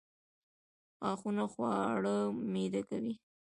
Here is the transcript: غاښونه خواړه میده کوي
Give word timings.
غاښونه 1.05 1.43
خواړه 1.53 2.15
میده 2.53 2.81
کوي 2.89 3.13